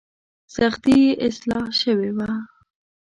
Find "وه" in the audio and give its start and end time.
2.17-2.31